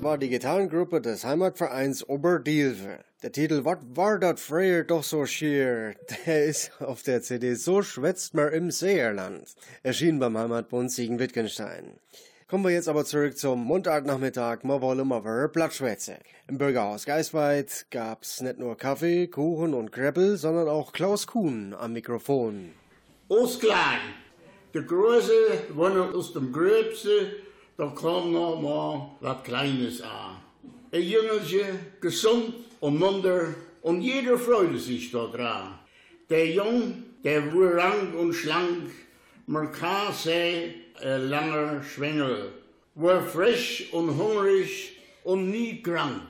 War 0.01 0.17
die 0.17 0.29
Gitarrengruppe 0.29 0.99
des 0.99 1.23
Heimatvereins 1.23 2.09
Oberdielve. 2.09 3.03
Der 3.21 3.31
Titel 3.31 3.65
Wat 3.65 3.81
war 3.95 4.17
dat 4.17 4.39
früher 4.39 4.83
doch 4.83 5.03
so 5.03 5.27
schier? 5.27 5.93
Der 6.25 6.45
ist 6.45 6.71
auf 6.81 7.03
der 7.03 7.21
CD 7.21 7.53
So 7.53 7.83
schwätzt 7.83 8.33
man 8.33 8.51
im 8.51 8.71
Seerland. 8.71 9.47
Erschienen 9.83 10.17
beim 10.17 10.35
Heimatbund 10.35 10.91
Siegen-Wittgenstein. 10.91 11.99
Kommen 12.47 12.63
wir 12.63 12.71
jetzt 12.71 12.89
aber 12.89 13.05
zurück 13.05 13.37
zum 13.37 13.63
Mundartnachmittag. 13.63 14.63
Wir 14.63 14.81
wollen 14.81 15.07
mal 15.07 15.19
über 15.19 15.47
Plattschwätze. 15.49 16.17
Im 16.47 16.57
Bürgerhaus 16.57 17.05
Geisweit 17.05 17.85
gab's 17.91 18.41
nicht 18.41 18.57
nur 18.57 18.75
Kaffee, 18.77 19.27
Kuchen 19.27 19.75
und 19.75 19.91
Kreppel, 19.91 20.35
sondern 20.35 20.67
auch 20.67 20.93
Klaus 20.93 21.27
Kuhn 21.27 21.75
am 21.77 21.93
Mikrofon. 21.93 22.71
Ausklein. 23.29 23.99
Der 24.73 24.81
Große 24.81 25.31
war 25.75 26.15
aus 26.15 26.33
dem 26.33 26.51
Gröbste, 26.51 27.35
da 27.77 27.87
kam 27.87 28.31
noch 28.31 28.61
mal 28.61 29.11
was 29.21 29.43
Kleines 29.43 30.01
an. 30.01 30.37
Ein 30.91 31.03
Jüngelchen, 31.03 31.79
gesund 31.99 32.53
und 32.79 32.99
munter, 32.99 33.55
und 33.81 34.01
jeder 34.01 34.37
freute 34.37 34.77
sich 34.77 35.11
daran. 35.11 35.79
Der 36.29 36.47
Jung, 36.47 37.03
der 37.23 37.53
war 37.53 37.75
rank 37.75 38.15
und 38.15 38.33
schlank, 38.33 38.91
man 39.47 39.71
kann 39.71 40.13
sagen, 40.13 40.75
ein 41.01 41.29
langer 41.29 41.83
Schwengel, 41.83 42.51
war 42.95 43.21
frisch 43.21 43.89
und 43.91 44.17
hungrig 44.17 44.97
und 45.23 45.49
nie 45.49 45.81
krank. 45.81 46.29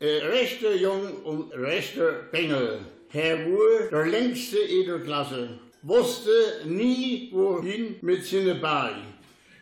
Ein 0.00 0.26
rechter 0.30 0.74
Jung 0.74 1.22
und 1.24 1.52
rechter 1.52 2.28
Bengel, 2.30 2.80
er 3.12 3.46
war 3.46 3.88
der 3.90 4.06
längste 4.06 4.58
in 4.58 4.86
der 4.86 5.00
Klasse, 5.00 5.48
wusste 5.82 6.30
nie 6.66 7.30
wohin 7.32 7.96
mit 8.02 8.24
seinen 8.24 8.60
Beinen. 8.60 9.13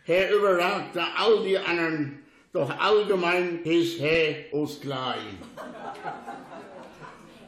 Er 0.05 0.35
überragte 0.35 1.01
all 1.17 1.43
die 1.43 1.57
anderen, 1.57 2.19
doch 2.51 2.69
allgemein 2.77 3.61
hieß 3.63 3.99
er 3.99 4.53
aus 4.53 4.81
klein. 4.81 5.37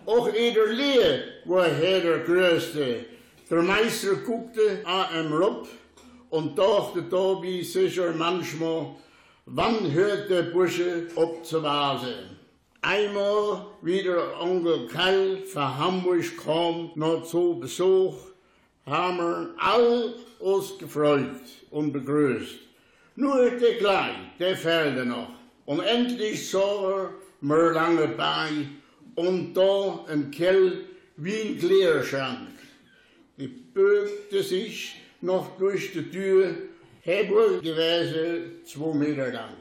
Auch 0.05 0.27
in 0.27 0.53
der 0.53 0.67
Lehre 0.67 1.23
war 1.45 1.67
er 1.67 1.99
der 1.99 2.19
Größte. 2.19 3.05
Der 3.49 3.61
Meister 3.61 4.15
guckte 4.15 4.81
an 4.85 5.25
ihm 5.25 5.33
rup 5.33 5.67
und 6.29 6.57
dachte 6.57 7.09
Tobi 7.09 7.61
sicher 7.63 8.13
manchmal, 8.13 8.95
wann 9.45 9.91
hört 9.91 10.29
der 10.29 10.43
Bursche 10.43 11.07
auf 11.15 11.43
zu 11.43 11.61
Vase? 11.61 12.15
Einmal, 12.81 13.65
wie 13.81 14.01
der 14.01 14.39
Onkel 14.39 14.87
Karl 14.87 15.43
von 15.43 15.77
Hamburg 15.77 16.37
kam, 16.43 16.91
noch 16.95 17.23
zu 17.23 17.59
Besuch, 17.59 18.15
haben 18.85 19.17
wir 19.17 19.55
all 19.57 20.13
uns 20.39 20.77
gefreut 20.77 21.41
und 21.71 21.91
begrüßt. 21.93 22.59
Nur 23.15 23.49
der 23.51 23.77
Klein, 23.77 24.31
der 24.39 24.57
fehlte 24.57 25.05
noch. 25.05 25.29
Und 25.65 25.81
endlich 25.81 26.49
sah 26.49 26.91
er 26.91 27.09
mir 27.41 27.71
lange 27.71 28.07
bei 28.09 28.49
und 29.15 29.53
da 29.53 30.05
im 30.11 30.31
Kell 30.31 30.83
wie 31.17 31.41
ein 31.41 31.59
Klärschrank. 31.59 32.49
Die 33.37 33.47
bögte 33.47 34.43
sich 34.43 34.95
noch 35.21 35.57
durch 35.57 35.93
die 35.93 36.09
Tür, 36.09 36.55
Hebel 37.01 37.61
gewesen 37.61 38.61
zwei 38.65 38.93
Meter 38.93 39.31
lang. 39.31 39.55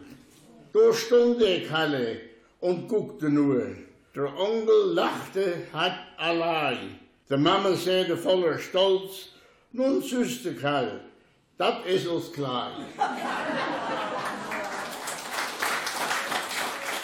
Da 0.72 0.92
stand 0.92 1.40
der 1.40 1.62
Kalle 1.66 2.20
und 2.60 2.88
guckte 2.88 3.28
nur. 3.28 3.66
Der 4.14 4.36
Onkel 4.38 4.94
lachte 4.94 5.54
hat 5.72 5.98
allein. 6.16 6.98
Die 7.30 7.36
Mama 7.36 7.74
sagte 7.74 8.16
voller 8.16 8.58
Stolz, 8.58 9.30
nun 9.74 10.00
süßte 10.00 10.54
Kalle, 10.54 11.00
das 11.58 11.84
ist 11.86 12.06
uns 12.06 12.32
klein. 12.32 12.72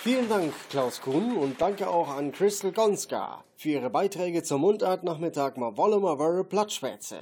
Vielen 0.03 0.29
Dank, 0.29 0.55
Klaus 0.71 1.01
Kuhn, 1.01 1.37
und 1.37 1.61
danke 1.61 1.89
auch 1.89 2.09
an 2.09 2.33
Crystal 2.33 2.73
Gonska 2.73 3.45
für 3.57 3.71
ihre 3.71 3.91
Beiträge 3.91 4.43
zum 4.43 4.63
Mundartnachmittag 4.63 5.57
mal 5.57 5.77
wolle 5.77 5.99
mal 5.99 6.19
wöre 6.19 6.45
Plattschwätze. 6.45 7.19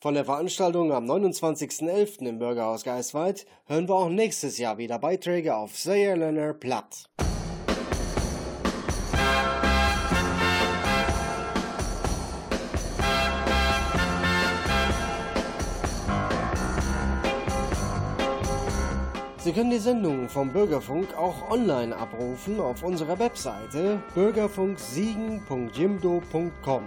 Von 0.00 0.14
der 0.14 0.24
Veranstaltung 0.24 0.92
am 0.92 1.10
29.11. 1.10 2.26
im 2.26 2.38
Bürgerhaus 2.38 2.84
Geisweit 2.84 3.46
hören 3.66 3.88
wir 3.88 3.96
auch 3.96 4.08
nächstes 4.08 4.58
Jahr 4.58 4.78
wieder 4.78 4.98
Beiträge 4.98 5.56
auf 5.56 5.76
Säerländer 5.76 6.54
Platt. 6.54 7.10
Sie 19.50 19.56
können 19.56 19.72
die 19.72 19.78
Sendung 19.78 20.28
vom 20.28 20.52
Bürgerfunk 20.52 21.16
auch 21.16 21.50
online 21.50 21.96
abrufen 21.96 22.60
auf 22.60 22.84
unserer 22.84 23.18
Webseite 23.18 24.00
bürgerfunksiegen.jimdo.com. 24.14 26.82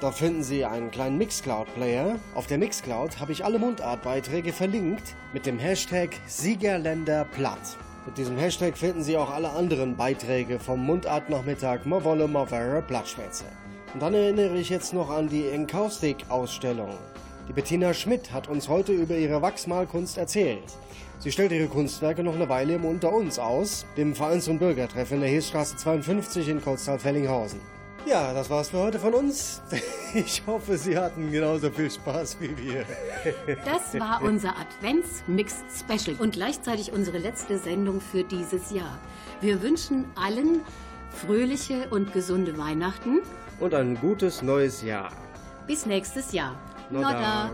Da 0.00 0.12
finden 0.12 0.44
Sie 0.44 0.64
einen 0.64 0.92
kleinen 0.92 1.18
Mixcloud-Player. 1.18 2.20
Auf 2.36 2.46
der 2.46 2.58
Mixcloud 2.58 3.18
habe 3.18 3.32
ich 3.32 3.44
alle 3.44 3.58
Mundartbeiträge 3.58 4.52
verlinkt 4.52 5.16
mit 5.32 5.44
dem 5.44 5.58
Hashtag 5.58 6.10
Siegerländerplatt. 6.28 7.76
Mit 8.06 8.16
diesem 8.16 8.38
Hashtag 8.38 8.78
finden 8.78 9.02
Sie 9.02 9.16
auch 9.16 9.32
alle 9.32 9.50
anderen 9.50 9.96
Beiträge 9.96 10.60
vom 10.60 10.86
Mundartnachmittag 10.86 11.84
Mawolle 11.84 12.28
Mavere 12.28 12.80
Plattschwätze. 12.80 13.46
Und 13.92 14.02
dann 14.02 14.14
erinnere 14.14 14.56
ich 14.56 14.68
jetzt 14.68 14.94
noch 14.94 15.10
an 15.10 15.28
die 15.28 15.48
Enkaustik-Ausstellung. 15.48 16.94
Die 17.48 17.52
Bettina 17.52 17.92
Schmidt 17.92 18.32
hat 18.32 18.48
uns 18.48 18.68
heute 18.68 18.92
über 18.92 19.16
ihre 19.16 19.42
Wachsmalkunst 19.42 20.16
erzählt. 20.16 20.62
Sie 21.18 21.32
stellt 21.32 21.52
ihre 21.52 21.66
Kunstwerke 21.66 22.22
noch 22.22 22.34
eine 22.34 22.48
Weile 22.48 22.74
im 22.74 22.84
Unter 22.84 23.12
uns 23.12 23.38
aus, 23.38 23.86
dem 23.96 24.14
Vereins- 24.14 24.48
und 24.48 24.58
Bürgertreff 24.58 25.12
in 25.12 25.20
der 25.20 25.30
Heesstraße 25.30 25.76
52 25.76 26.48
in 26.48 26.62
Kotztal-Fellinghausen. 26.62 27.60
Ja, 28.06 28.32
das 28.32 28.50
war's 28.50 28.68
für 28.68 28.78
heute 28.78 28.98
von 28.98 29.14
uns. 29.14 29.62
Ich 30.14 30.42
hoffe, 30.46 30.78
Sie 30.78 30.96
hatten 30.96 31.30
genauso 31.30 31.70
viel 31.70 31.90
Spaß 31.90 32.38
wie 32.40 32.56
wir. 32.56 32.86
Das 33.66 33.92
war 34.00 34.22
unser 34.22 34.54
Advents-Mix-Special 34.56 36.16
und 36.18 36.32
gleichzeitig 36.32 36.90
unsere 36.92 37.18
letzte 37.18 37.58
Sendung 37.58 38.00
für 38.00 38.24
dieses 38.24 38.70
Jahr. 38.70 38.98
Wir 39.42 39.60
wünschen 39.60 40.06
allen 40.14 40.62
fröhliche 41.10 41.88
und 41.90 42.14
gesunde 42.14 42.56
Weihnachten. 42.56 43.20
Und 43.60 43.74
ein 43.74 43.96
gutes 44.00 44.40
neues 44.40 44.82
Jahr. 44.82 45.10
Bis 45.66 45.84
nächstes 45.84 46.32
Jahr. 46.32 46.54
Nodda. 46.88 47.50